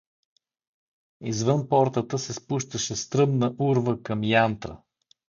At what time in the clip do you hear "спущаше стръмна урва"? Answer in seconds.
2.33-4.03